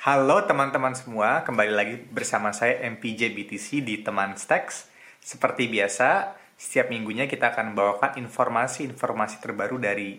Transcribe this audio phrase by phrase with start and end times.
[0.00, 4.88] Halo teman-teman semua, kembali lagi bersama saya MPJ BTC di Teman Stacks.
[5.20, 10.16] Seperti biasa, setiap minggunya kita akan membawakan informasi-informasi terbaru dari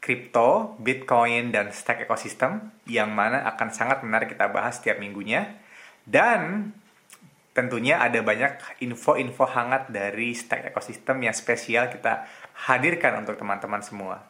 [0.00, 5.60] kripto, Bitcoin, dan stack ekosistem yang mana akan sangat menarik kita bahas setiap minggunya.
[6.08, 6.72] Dan
[7.52, 12.24] tentunya ada banyak info-info hangat dari stack ekosistem yang spesial kita
[12.64, 14.24] hadirkan untuk teman-teman semua.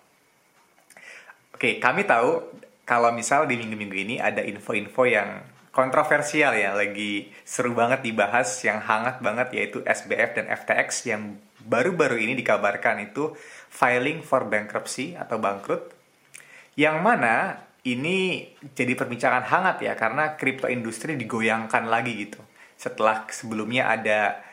[1.54, 2.50] Oke, kami tahu
[2.92, 5.40] kalau misal di minggu-minggu ini ada info-info yang
[5.72, 12.20] kontroversial ya, lagi seru banget dibahas, yang hangat banget yaitu SBF dan FTX yang baru-baru
[12.20, 13.32] ini dikabarkan itu
[13.72, 15.88] filing for bankruptcy atau bangkrut.
[16.76, 22.44] Yang mana ini jadi perbincangan hangat ya karena kripto industri digoyangkan lagi gitu.
[22.76, 24.44] Setelah sebelumnya ada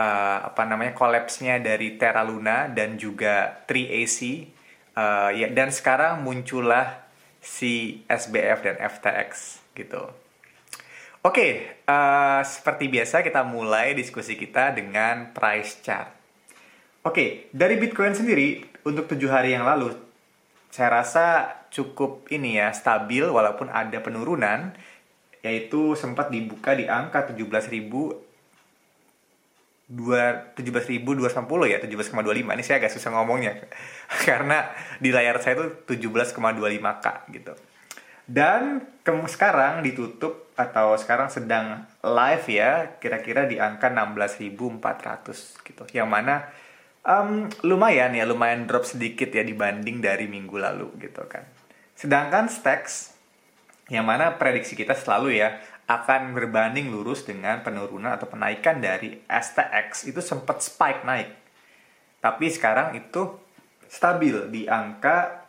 [0.00, 4.48] uh, apa namanya kolapsnya dari Terra Luna dan juga 3AC
[4.96, 7.11] uh, ya dan sekarang muncullah
[7.42, 10.06] si SBF dan FTX gitu.
[11.22, 11.50] Oke, okay,
[11.86, 16.10] uh, eh, seperti biasa kita mulai diskusi kita dengan price chart.
[17.02, 19.94] Oke, okay, dari Bitcoin sendiri untuk tujuh hari yang lalu,
[20.70, 21.26] saya rasa
[21.70, 24.74] cukup ini ya stabil walaupun ada penurunan,
[25.42, 28.31] yaitu sempat dibuka di angka 17.000
[29.92, 33.60] 17.250 ya 17,25 ini saya agak susah ngomongnya.
[34.28, 35.66] Karena di layar saya itu
[36.08, 37.52] 17,25k gitu.
[38.24, 45.82] Dan ke sekarang ditutup atau sekarang sedang live ya kira-kira di angka 16.400 gitu.
[45.92, 46.34] Yang mana
[47.04, 51.44] um, lumayan ya lumayan drop sedikit ya dibanding dari minggu lalu gitu kan.
[51.92, 53.12] Sedangkan stacks
[53.90, 55.60] yang mana prediksi kita selalu ya
[55.90, 61.34] akan berbanding lurus dengan penurunan atau penaikan dari STX itu sempat spike naik.
[62.22, 63.34] Tapi sekarang itu
[63.90, 65.42] stabil di angka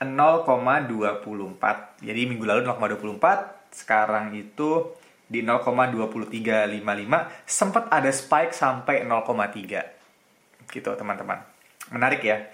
[0.00, 2.06] 0,24.
[2.06, 4.94] Jadi minggu lalu 0,24, sekarang itu
[5.26, 11.42] di 0,2355 sempat ada spike sampai 0,3 gitu teman-teman.
[11.90, 12.46] Menarik ya.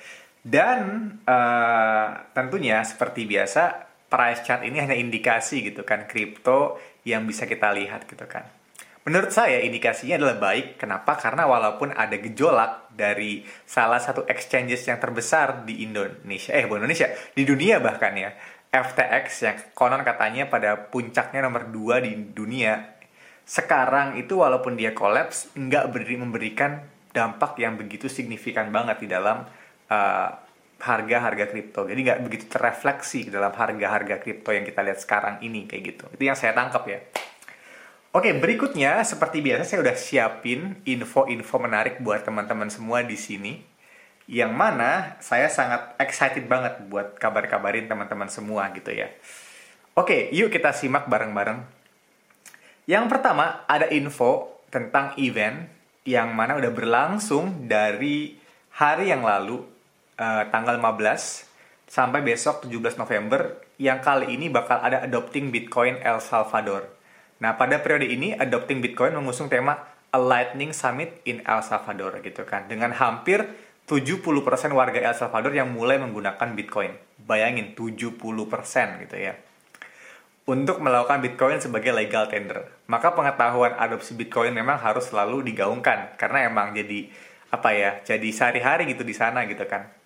[0.42, 6.76] Dan uh, tentunya seperti biasa price chart ini hanya indikasi gitu kan kripto
[7.08, 8.44] yang bisa kita lihat gitu kan.
[9.02, 10.78] Menurut saya indikasinya adalah baik.
[10.78, 11.18] Kenapa?
[11.18, 17.10] Karena walaupun ada gejolak dari salah satu exchanges yang terbesar di Indonesia, eh bukan Indonesia,
[17.34, 18.30] di dunia bahkan ya,
[18.70, 22.94] FTX yang konon katanya pada puncaknya nomor 2 di dunia,
[23.42, 29.42] sekarang itu walaupun dia kolaps, nggak beri, memberikan dampak yang begitu signifikan banget di dalam
[29.90, 30.30] uh,
[30.82, 31.86] harga-harga kripto.
[31.86, 36.04] Jadi nggak begitu terrefleksi dalam harga-harga kripto yang kita lihat sekarang ini kayak gitu.
[36.18, 36.98] Itu yang saya tangkap ya.
[38.12, 43.62] Oke, berikutnya seperti biasa saya udah siapin info-info menarik buat teman-teman semua di sini.
[44.28, 49.08] Yang mana saya sangat excited banget buat kabar-kabarin teman-teman semua gitu ya.
[49.96, 51.64] Oke, yuk kita simak bareng-bareng.
[52.84, 55.70] Yang pertama ada info tentang event
[56.02, 58.34] yang mana udah berlangsung dari
[58.76, 59.71] hari yang lalu
[60.22, 61.50] uh, tanggal 15
[61.90, 66.86] sampai besok 17 November yang kali ini bakal ada Adopting Bitcoin El Salvador.
[67.42, 72.46] Nah, pada periode ini Adopting Bitcoin mengusung tema A Lightning Summit in El Salvador gitu
[72.46, 72.70] kan.
[72.70, 73.42] Dengan hampir
[73.90, 74.22] 70%
[74.70, 76.94] warga El Salvador yang mulai menggunakan Bitcoin.
[77.26, 79.34] Bayangin 70% gitu ya.
[80.46, 82.70] Untuk melakukan Bitcoin sebagai legal tender.
[82.86, 87.10] Maka pengetahuan adopsi Bitcoin memang harus selalu digaungkan karena emang jadi
[87.50, 87.90] apa ya?
[88.06, 90.01] Jadi sehari-hari gitu di sana gitu kan.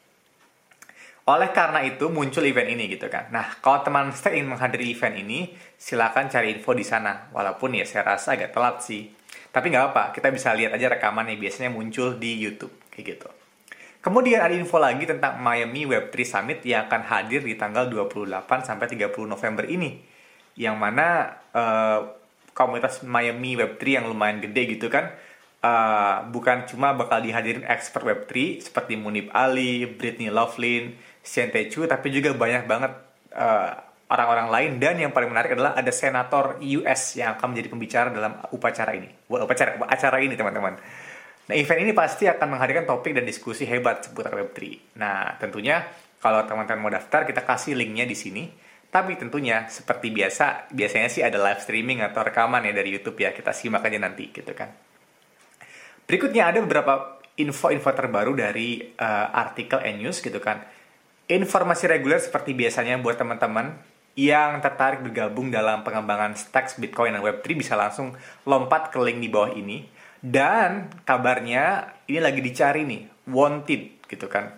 [1.26, 3.26] Oleh karena itu muncul event ini gitu kan.
[3.34, 7.26] Nah, kalau teman saya ingin menghadiri event ini, silakan cari info di sana.
[7.34, 9.10] Walaupun ya saya rasa agak telat sih.
[9.50, 13.28] Tapi nggak apa, kita bisa lihat aja rekaman yang biasanya muncul di YouTube kayak gitu.
[14.06, 18.86] Kemudian ada info lagi tentang Miami Web3 Summit yang akan hadir di tanggal 28 sampai
[18.86, 19.98] 30 November ini.
[20.54, 22.06] Yang mana uh,
[22.54, 25.10] komunitas Miami Web3 yang lumayan gede gitu kan,
[25.58, 30.94] uh, bukan cuma bakal dihadirin expert Web3 seperti Munib Ali, Britney Loughlin,
[31.26, 32.92] Chu, tapi juga banyak banget
[33.34, 33.72] eh,
[34.06, 38.38] orang-orang lain dan yang paling menarik adalah ada senator US yang akan menjadi pembicara dalam
[38.54, 39.10] upacara ini.
[39.26, 40.78] Buat upacara acara ini teman-teman.
[41.46, 44.58] Nah, event ini pasti akan menghadirkan topik dan diskusi hebat seputar Web3.
[44.98, 45.82] Nah, tentunya
[46.22, 48.44] kalau teman-teman mau daftar, kita kasih linknya di sini.
[48.86, 53.34] Tapi tentunya seperti biasa, biasanya sih ada live streaming atau rekaman ya dari YouTube ya.
[53.34, 54.70] Kita simak aja nanti gitu kan.
[56.06, 60.75] Berikutnya ada beberapa info-info terbaru dari uh, artikel News gitu kan
[61.26, 63.74] Informasi reguler seperti biasanya buat teman-teman
[64.14, 68.14] yang tertarik bergabung dalam pengembangan stacks Bitcoin dan Web3 bisa langsung
[68.46, 69.90] lompat ke link di bawah ini.
[70.22, 74.54] Dan kabarnya ini lagi dicari nih, wanted gitu kan.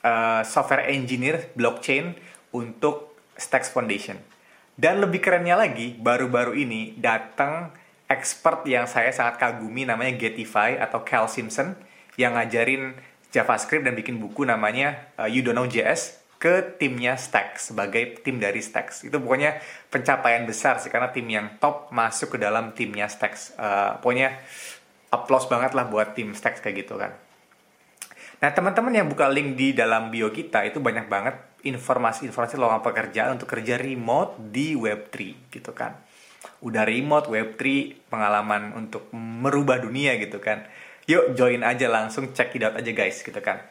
[0.00, 2.16] Uh, software engineer blockchain
[2.56, 4.16] untuk Stacks Foundation.
[4.72, 7.76] Dan lebih kerennya lagi, baru-baru ini datang
[8.08, 11.76] expert yang saya sangat kagumi namanya Getify atau Cal Simpson
[12.16, 12.96] yang ngajarin
[13.36, 18.40] JavaScript dan bikin buku namanya uh, You Don't Know JS ke timnya Stacks sebagai tim
[18.40, 19.04] dari Stacks.
[19.04, 23.56] Itu pokoknya pencapaian besar sih karena tim yang top masuk ke dalam timnya Stacks.
[23.56, 24.36] Uh, pokoknya
[25.12, 27.12] applause banget lah buat tim Stacks kayak gitu kan.
[28.36, 33.40] Nah, teman-teman yang buka link di dalam bio kita itu banyak banget informasi-informasi lowongan pekerjaan
[33.40, 35.16] untuk kerja remote di Web3
[35.48, 35.96] gitu kan.
[36.60, 37.62] Udah remote Web3
[38.12, 40.68] pengalaman untuk merubah dunia gitu kan.
[41.06, 43.62] Yuk join aja langsung check it out aja guys gitu kan.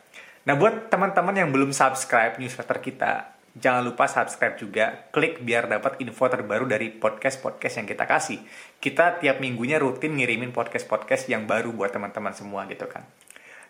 [0.46, 5.98] Nah, buat teman-teman yang belum subscribe newsletter kita, jangan lupa subscribe juga, klik biar dapat
[6.06, 8.40] info terbaru dari podcast-podcast yang kita kasih.
[8.78, 13.04] Kita tiap minggunya rutin ngirimin podcast-podcast yang baru buat teman-teman semua gitu kan.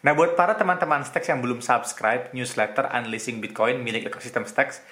[0.04, 4.84] Nah, buat para teman-teman Stacks yang belum subscribe newsletter Unleashing Bitcoin milik ekosistem Stacks,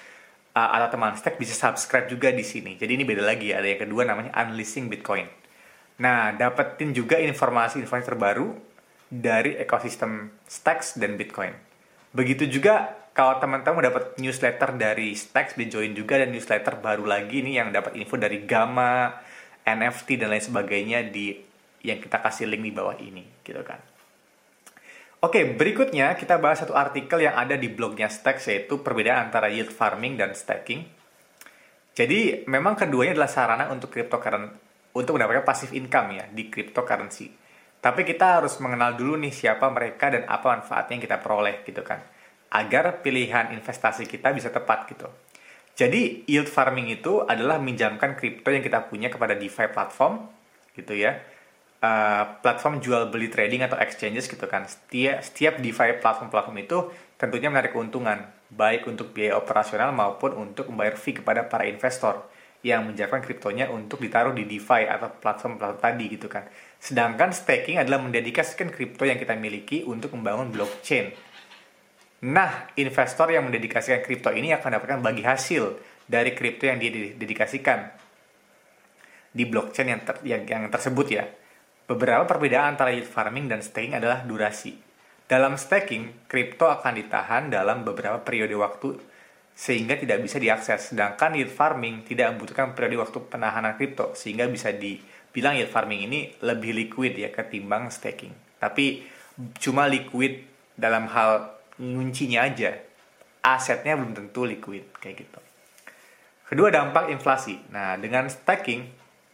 [0.56, 2.80] uh, atau teman Stacks bisa subscribe juga di sini.
[2.80, 5.43] Jadi ini beda lagi, ada yang kedua namanya Unleashing Bitcoin.
[5.94, 8.50] Nah, dapetin juga informasi-informasi terbaru
[9.06, 11.54] dari ekosistem Stacks dan Bitcoin.
[12.10, 17.46] Begitu juga kalau teman-teman dapat newsletter dari Stacks, di join juga dan newsletter baru lagi
[17.46, 19.22] nih yang dapat info dari Gamma,
[19.62, 21.30] NFT dan lain sebagainya di
[21.86, 23.78] yang kita kasih link di bawah ini, gitu kan.
[25.22, 29.70] Oke, berikutnya kita bahas satu artikel yang ada di blognya Stacks yaitu perbedaan antara yield
[29.70, 30.84] farming dan staking.
[31.94, 37.34] Jadi memang keduanya adalah sarana untuk cryptocurrency untuk mendapatkan passive income ya di cryptocurrency.
[37.82, 41.84] Tapi kita harus mengenal dulu nih siapa mereka dan apa manfaatnya yang kita peroleh gitu
[41.84, 42.00] kan.
[42.54, 45.10] Agar pilihan investasi kita bisa tepat gitu.
[45.74, 50.30] Jadi yield farming itu adalah minjamkan kripto yang kita punya kepada DeFi platform
[50.72, 51.18] gitu ya.
[51.84, 54.64] Uh, platform jual beli trading atau exchanges gitu kan.
[54.64, 56.88] Setiap, setiap DeFi platform-platform itu
[57.20, 62.24] tentunya menarik keuntungan baik untuk biaya operasional maupun untuk membayar fee kepada para investor
[62.64, 66.48] yang menjadikan kriptonya untuk ditaruh di DeFi atau platform-platform tadi gitu kan.
[66.80, 71.12] Sedangkan staking adalah mendedikasikan kripto yang kita miliki untuk membangun blockchain.
[72.24, 75.76] Nah, investor yang mendedikasikan kripto ini akan mendapatkan bagi hasil
[76.08, 77.84] dari kripto yang dia dedikasikan
[79.28, 81.28] di blockchain yang, ter, yang, yang tersebut ya.
[81.84, 84.72] Beberapa perbedaan antara yield farming dan staking adalah durasi.
[85.28, 88.96] Dalam staking, kripto akan ditahan dalam beberapa periode waktu
[89.54, 90.90] sehingga tidak bisa diakses.
[90.92, 96.34] Sedangkan yield farming tidak membutuhkan periode waktu penahanan kripto sehingga bisa dibilang yield farming ini
[96.42, 98.34] lebih liquid ya ketimbang staking.
[98.58, 99.06] Tapi
[99.62, 100.42] cuma liquid
[100.74, 102.74] dalam hal nguncinya aja.
[103.44, 105.40] Asetnya belum tentu liquid kayak gitu.
[106.44, 107.56] Kedua dampak inflasi.
[107.72, 108.84] Nah, dengan staking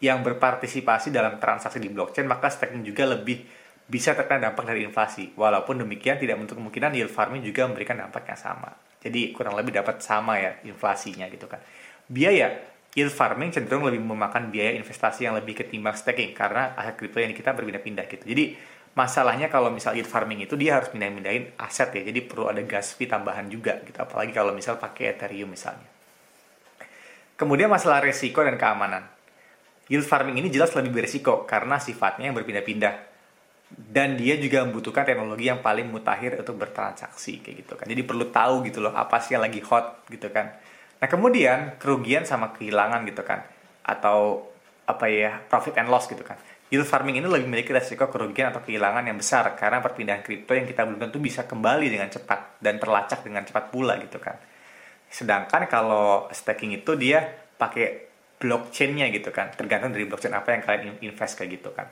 [0.00, 3.44] yang berpartisipasi dalam transaksi di blockchain, maka staking juga lebih
[3.90, 5.34] bisa terkena dampak dari inflasi.
[5.34, 8.89] Walaupun demikian, tidak menutup kemungkinan yield farming juga memberikan dampak yang sama.
[9.00, 11.60] Jadi kurang lebih dapat sama ya inflasinya gitu kan.
[12.04, 12.52] Biaya
[12.92, 17.32] yield farming cenderung lebih memakan biaya investasi yang lebih ketimbang staking karena aset kripto yang
[17.32, 18.24] kita berpindah-pindah gitu.
[18.28, 18.44] Jadi
[18.92, 22.02] masalahnya kalau misal yield farming itu dia harus pindah-pindahin aset ya.
[22.04, 23.96] Jadi perlu ada gas fee tambahan juga gitu.
[23.96, 25.88] Apalagi kalau misal pakai Ethereum misalnya.
[27.40, 29.08] Kemudian masalah resiko dan keamanan.
[29.88, 33.09] Yield farming ini jelas lebih berisiko karena sifatnya yang berpindah-pindah
[33.70, 37.86] dan dia juga membutuhkan teknologi yang paling mutakhir untuk bertransaksi kayak gitu kan.
[37.86, 40.58] Jadi perlu tahu gitu loh apa sih yang lagi hot gitu kan.
[40.98, 43.46] Nah kemudian kerugian sama kehilangan gitu kan.
[43.86, 44.50] Atau
[44.90, 46.34] apa ya profit and loss gitu kan.
[46.70, 50.66] Yield farming ini lebih memiliki resiko kerugian atau kehilangan yang besar karena perpindahan kripto yang
[50.66, 54.38] kita belum tentu bisa kembali dengan cepat dan terlacak dengan cepat pula gitu kan.
[55.10, 57.22] Sedangkan kalau staking itu dia
[57.58, 59.50] pakai blockchainnya gitu kan.
[59.54, 61.86] Tergantung dari blockchain apa yang kalian invest kayak gitu kan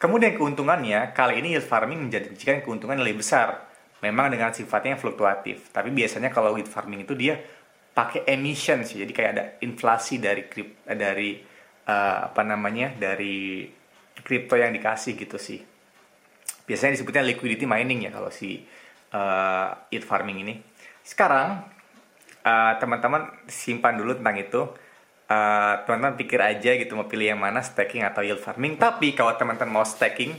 [0.00, 3.68] Kemudian keuntungannya, kali ini yield farming menjanjikan keuntungan yang lebih besar.
[4.00, 5.68] Memang dengan sifatnya yang fluktuatif.
[5.68, 7.36] Tapi biasanya kalau yield farming itu dia
[7.92, 9.04] pakai emission sih.
[9.04, 11.36] Jadi kayak ada inflasi dari krip, dari
[11.84, 13.68] uh, apa namanya dari
[14.24, 15.60] kripto yang dikasih gitu sih.
[16.64, 18.56] Biasanya disebutnya liquidity mining ya kalau si
[19.12, 20.54] uh, yield farming ini.
[21.04, 21.60] Sekarang
[22.40, 24.64] uh, teman-teman simpan dulu tentang itu
[25.30, 28.74] eh, teman-teman pikir aja gitu mau pilih yang mana staking atau yield farming.
[28.74, 30.34] Tapi kalau teman-teman mau staking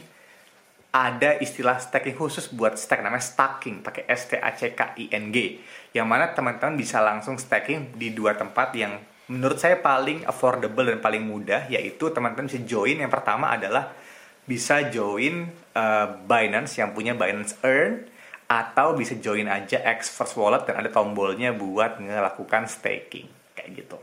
[0.91, 5.07] ada istilah staking khusus buat stack namanya stacking pakai S T A C K I
[5.15, 5.63] N G.
[5.95, 8.99] Yang mana teman-teman bisa langsung staking di dua tempat yang
[9.31, 12.99] menurut saya paling affordable dan paling mudah yaitu teman-teman bisa join.
[12.99, 13.95] Yang pertama adalah
[14.43, 15.47] bisa join
[15.79, 18.11] uh, Binance yang punya Binance Earn
[18.51, 23.95] atau bisa join aja X First Wallet dan ada tombolnya buat melakukan staking kayak gitu.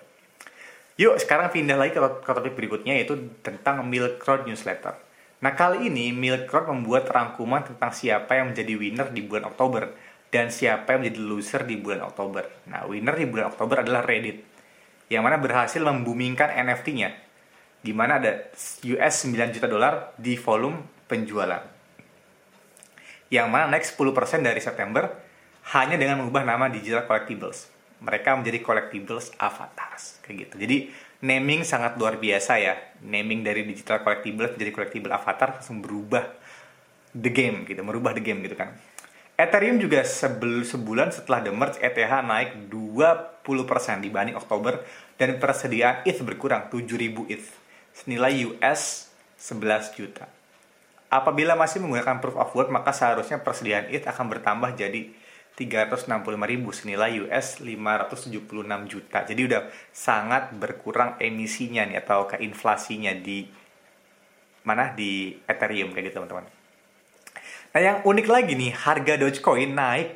[0.99, 3.15] Yuk sekarang pindah lagi ke, ke topik berikutnya yaitu
[3.47, 4.99] tentang Milk Road Newsletter.
[5.39, 9.95] Nah kali ini Milk Road membuat rangkuman tentang siapa yang menjadi winner di bulan Oktober
[10.35, 12.67] dan siapa yang menjadi loser di bulan Oktober.
[12.67, 14.59] Nah winner di bulan Oktober adalah Reddit.
[15.09, 17.17] yang mana berhasil membumingkan NFT-nya,
[17.81, 18.53] di mana ada
[18.85, 21.65] US 9 juta dolar di volume penjualan.
[23.33, 25.09] Yang mana naik 10% dari September
[25.73, 27.78] hanya dengan mengubah nama digital collectibles.
[27.99, 30.55] Mereka menjadi collectibles avatars, kayak gitu.
[30.63, 30.77] Jadi
[31.25, 32.79] naming sangat luar biasa ya.
[33.03, 36.25] Naming dari digital collectibles menjadi collectible avatar langsung berubah
[37.17, 38.75] the game gitu, merubah the game gitu kan.
[39.39, 41.95] Ethereum juga sebel, sebulan setelah the merge ETH
[42.27, 43.47] naik 20%
[44.03, 44.83] dibanding Oktober
[45.15, 47.47] dan persediaan ETH berkurang 7000 ETH
[47.95, 50.27] senilai US 11 juta.
[51.07, 55.15] Apabila masih menggunakan proof of work maka seharusnya persediaan ETH akan bertambah jadi
[55.59, 56.39] 365.000
[56.71, 58.39] senilai US 576
[58.87, 59.27] juta.
[59.27, 63.43] Jadi udah sangat berkurang emisinya nih atau ke inflasinya di
[64.63, 66.47] mana di Ethereum kayak gitu teman-teman.
[67.75, 70.09] Nah yang unik lagi nih, harga Dogecoin naik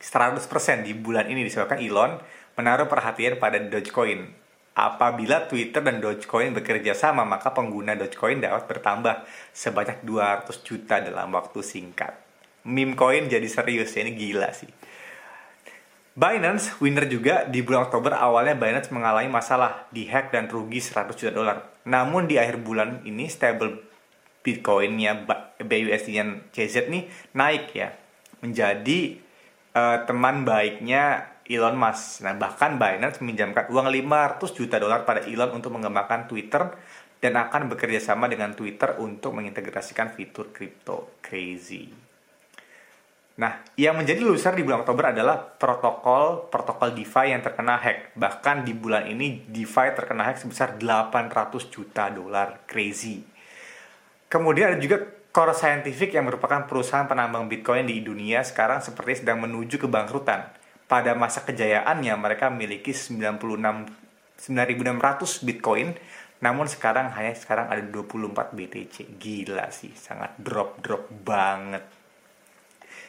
[0.00, 0.40] 100%
[0.88, 2.16] di bulan ini disebabkan Elon
[2.56, 4.32] menaruh perhatian pada Dogecoin.
[4.76, 11.32] Apabila Twitter dan Dogecoin bekerja sama, maka pengguna Dogecoin dapat bertambah sebanyak 200 juta dalam
[11.32, 12.25] waktu singkat.
[12.66, 14.68] Meme coin jadi serius ya, ini gila sih.
[16.16, 21.12] Binance winner juga di bulan Oktober awalnya Binance mengalami masalah di hack dan rugi 100
[21.12, 21.84] juta dolar.
[21.84, 23.84] Namun di akhir bulan ini stable
[24.40, 25.28] Bitcoinnya
[25.60, 27.04] BUSD-nya CZ nih
[27.36, 27.92] naik ya
[28.40, 29.20] menjadi
[29.76, 32.24] uh, teman baiknya Elon Musk.
[32.24, 36.72] Nah, bahkan Binance meminjamkan uang 500 juta dolar pada Elon untuk mengembangkan Twitter
[37.20, 42.05] dan akan bekerja sama dengan Twitter untuk mengintegrasikan fitur kripto crazy.
[43.36, 48.16] Nah, yang menjadi loser di bulan Oktober adalah protokol protokol DeFi yang terkena hack.
[48.16, 53.20] Bahkan di bulan ini DeFi terkena hack sebesar 800 juta dolar crazy.
[54.32, 55.04] Kemudian ada juga
[55.36, 60.48] Core Scientific yang merupakan perusahaan penambang Bitcoin di dunia sekarang seperti sedang menuju kebangkrutan.
[60.88, 63.36] Pada masa kejayaannya mereka memiliki 96
[64.36, 65.92] 9.600 Bitcoin,
[66.40, 69.20] namun sekarang hanya sekarang ada 24 BTC.
[69.20, 71.95] Gila sih, sangat drop-drop banget.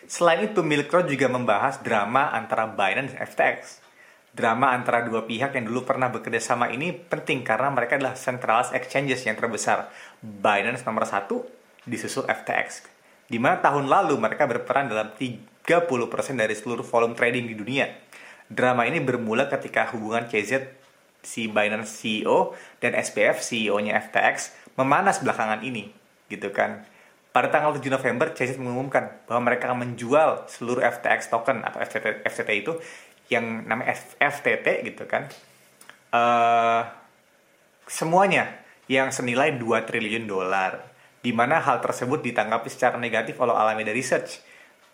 [0.08, 3.84] Selain itu, Milk Road juga membahas drama antara Binance dan FTX.
[4.32, 8.72] Drama antara dua pihak yang dulu pernah bekerja sama ini penting karena mereka adalah centralized
[8.72, 9.92] exchanges yang terbesar.
[10.24, 11.44] Binance nomor satu,
[11.84, 12.88] disusul FTX.
[13.28, 15.44] Di mana tahun lalu mereka berperan dalam 30%
[16.40, 17.92] dari seluruh volume trading di dunia.
[18.48, 20.72] Drama ini bermula ketika hubungan CZ
[21.20, 25.92] si Binance CEO dan SPF CEO-nya FTX memanas belakangan ini,
[26.32, 26.88] gitu kan.
[27.38, 32.26] Pada tanggal 7 November, CZ mengumumkan bahwa mereka akan menjual seluruh FTX token atau FTT,
[32.26, 32.74] FTT itu
[33.30, 35.30] yang namanya FTT gitu kan.
[36.10, 36.82] Uh,
[37.86, 38.58] semuanya
[38.90, 40.82] yang senilai 2 triliun dolar.
[41.22, 44.42] Di mana hal tersebut ditanggapi secara negatif oleh Alameda Research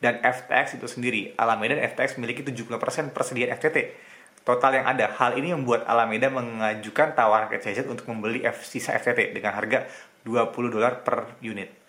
[0.03, 1.31] dan FTX itu sendiri.
[1.39, 3.95] Alameda dan FTX memiliki 70% persediaan FTT.
[4.43, 5.15] Total yang ada.
[5.15, 9.87] Hal ini membuat Alameda mengajukan tawaran ke CZ untuk membeli F sisa FTT dengan harga
[10.27, 11.82] 20 dolar per unit.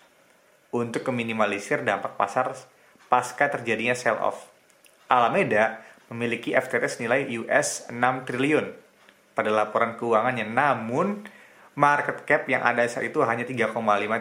[0.75, 2.51] Untuk meminimalisir dampak pasar
[3.07, 4.51] pasca terjadinya sell off.
[5.07, 5.79] Alameda
[6.11, 7.95] memiliki FTT senilai US 6
[8.27, 8.75] triliun
[9.31, 10.43] pada laporan keuangannya.
[10.51, 11.23] Namun,
[11.79, 13.71] market cap yang ada saat itu hanya 3,5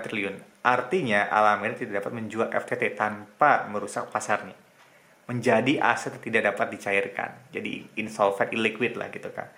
[0.06, 0.38] triliun.
[0.62, 4.54] Artinya Alameda tidak dapat menjual FTT tanpa merusak pasarnya.
[5.26, 7.34] Menjadi aset tidak dapat dicairkan.
[7.50, 9.50] Jadi insolvent, illiquid lah gitu kan.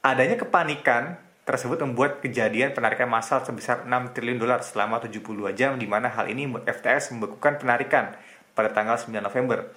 [0.00, 5.88] Adanya kepanikan tersebut membuat kejadian penarikan massal sebesar 6 triliun dolar selama 72 jam di
[5.88, 8.12] mana hal ini membuat FTX membekukan penarikan
[8.52, 9.72] pada tanggal 9 November.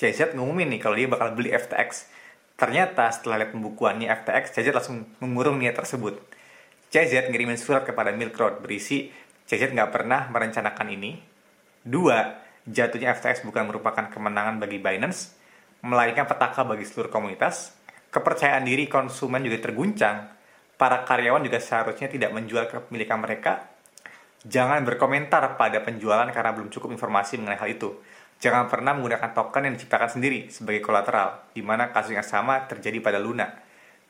[0.00, 2.08] CZ ngumumin nih kalau dia bakal beli FTX.
[2.56, 6.16] Ternyata setelah lihat pembukuannya FTX, CZ langsung mengurung niat tersebut
[6.88, 9.12] CZ ngirimin surat kepada Milk Road berisi
[9.44, 11.20] CZ nggak pernah merencanakan ini.
[11.84, 12.20] Dua,
[12.64, 15.36] jatuhnya FTX bukan merupakan kemenangan bagi Binance,
[15.84, 17.76] melainkan petaka bagi seluruh komunitas.
[18.08, 20.16] Kepercayaan diri konsumen juga terguncang.
[20.78, 23.66] Para karyawan juga seharusnya tidak menjual kepemilikan mereka.
[24.46, 27.98] Jangan berkomentar pada penjualan karena belum cukup informasi mengenai hal itu.
[28.38, 33.02] Jangan pernah menggunakan token yang diciptakan sendiri sebagai kolateral, di mana kasus yang sama terjadi
[33.02, 33.50] pada Luna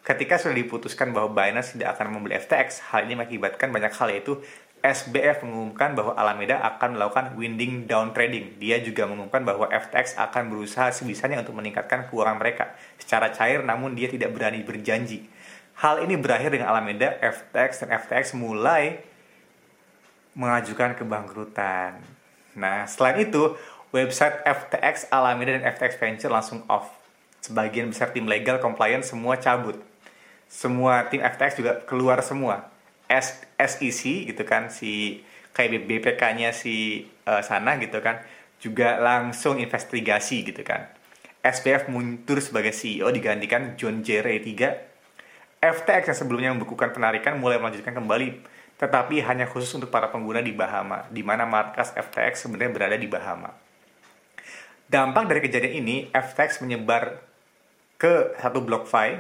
[0.09, 4.41] Ketika sudah diputuskan bahwa Binance tidak akan membeli FTX, hal ini mengakibatkan banyak hal yaitu
[4.79, 8.57] SBF mengumumkan bahwa Alameda akan melakukan winding down trading.
[8.57, 13.99] Dia juga mengumumkan bahwa FTX akan berusaha sebisanya untuk meningkatkan keuangan mereka secara cair namun
[13.99, 15.29] dia tidak berani berjanji.
[15.79, 18.99] Hal ini berakhir dengan Alameda, FTX, dan FTX mulai
[20.35, 22.03] mengajukan kebangkrutan.
[22.59, 23.55] Nah, selain itu,
[23.95, 26.91] website FTX, Alameda, dan FTX Venture langsung off.
[27.39, 29.79] Sebagian besar tim legal compliance semua cabut
[30.49, 32.73] semua tim FTX juga keluar semua
[33.61, 35.21] SEC gitu kan si
[35.53, 38.25] kayak BPK-nya si uh, sana gitu kan
[38.59, 40.89] juga langsung investigasi gitu kan
[41.45, 44.25] SPF mundur sebagai CEO digantikan John J.
[44.25, 44.88] Ray 3
[45.59, 48.43] FTX yang sebelumnya membekukan penarikan mulai melanjutkan kembali,
[48.79, 53.11] tetapi hanya khusus untuk para pengguna di Bahama, di mana markas FTX sebenarnya berada di
[53.11, 53.51] Bahama.
[54.87, 57.19] Dampak dari kejadian ini, FTX menyebar
[57.99, 59.19] ke satu BlockFi,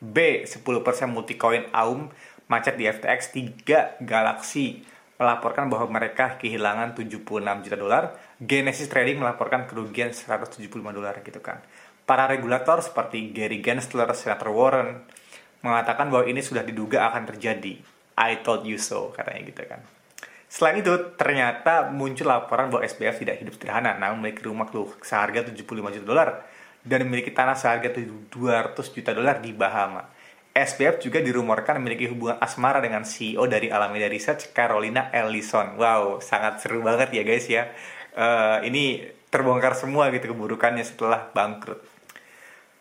[0.00, 0.60] B 10%
[1.08, 2.12] multicoin AUM
[2.52, 3.32] macet di FTX,
[3.64, 4.84] 3 Galaxy
[5.20, 8.04] melaporkan bahwa mereka kehilangan 76 juta dolar,
[8.40, 11.60] Genesis Trading melaporkan kerugian 175 dolar gitu kan.
[12.08, 15.04] Para regulator seperti Gary Gensler, Senator Warren
[15.60, 17.80] mengatakan bahwa ini sudah diduga akan terjadi.
[18.20, 19.80] I told you so, katanya gitu kan.
[20.50, 24.66] Selain itu, ternyata muncul laporan bahwa SBF tidak hidup sederhana, namun memiliki rumah
[24.98, 25.62] seharga 75
[25.94, 26.28] juta dolar
[26.82, 30.10] dan memiliki tanah seharga 200 juta dolar di Bahama.
[30.50, 35.78] SBF juga dirumorkan memiliki hubungan asmara dengan CEO dari Alameda Research, Carolina Ellison.
[35.78, 37.70] Wow, sangat seru banget ya guys ya.
[38.10, 41.78] Uh, ini terbongkar semua gitu keburukannya setelah bangkrut.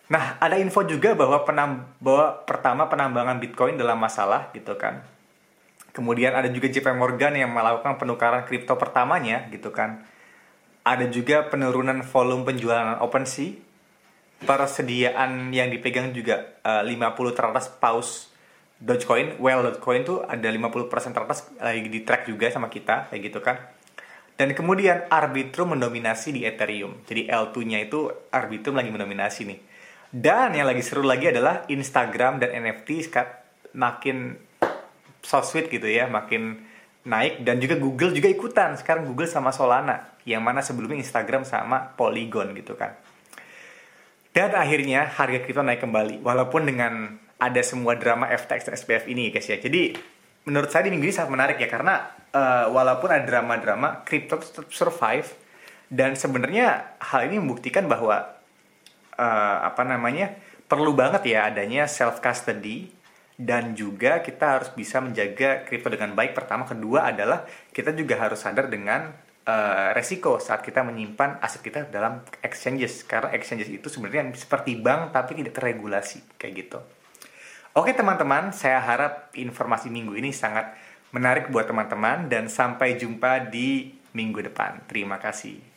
[0.09, 5.05] Nah, ada info juga bahwa penam bahwa pertama penambangan Bitcoin dalam masalah gitu kan.
[5.93, 10.01] Kemudian ada juga JP Morgan yang melakukan penukaran kripto pertamanya gitu kan.
[10.81, 13.69] Ada juga penurunan volume penjualan OpenSea
[14.39, 18.31] persediaan yang dipegang juga uh, 50 teratas paus
[18.79, 23.39] Dogecoin, well Dogecoin tuh ada 50% teratas lagi di track juga sama kita kayak gitu
[23.43, 23.59] kan.
[24.39, 27.03] Dan kemudian Arbitrum mendominasi di Ethereum.
[27.03, 29.59] Jadi L2-nya itu Arbitrum lagi mendominasi nih.
[30.09, 33.13] Dan yang lagi seru lagi adalah Instagram dan NFT
[33.77, 34.33] makin
[35.21, 36.65] so sweet gitu ya, makin
[37.05, 38.73] naik dan juga Google juga ikutan.
[38.73, 42.97] Sekarang Google sama Solana, yang mana sebelumnya Instagram sama Polygon gitu kan.
[44.33, 49.29] Dan akhirnya harga kripto naik kembali walaupun dengan ada semua drama FTX dan SPF ini
[49.29, 49.57] guys ya.
[49.61, 49.93] Jadi
[50.45, 52.01] menurut saya di minggu ini sangat menarik ya karena
[52.33, 55.29] uh, walaupun ada drama-drama kripto tetap survive
[55.89, 58.38] dan sebenarnya hal ini membuktikan bahwa
[59.20, 60.40] uh, apa namanya
[60.72, 62.88] perlu banget ya adanya self custody
[63.40, 66.36] dan juga kita harus bisa menjaga kripto dengan baik.
[66.36, 69.16] Pertama, kedua adalah kita juga harus sadar dengan
[69.48, 75.16] uh, resiko saat kita menyimpan aset kita dalam exchanges karena exchanges itu sebenarnya seperti bank
[75.16, 76.79] tapi tidak terregulasi kayak gitu.
[77.79, 80.75] Oke teman-teman, saya harap informasi minggu ini sangat
[81.16, 84.84] menarik buat teman-teman dan sampai jumpa di minggu depan.
[84.90, 85.69] Terima kasih.